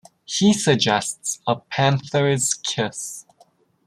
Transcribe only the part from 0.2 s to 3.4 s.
He suggests a Panther's Kiss.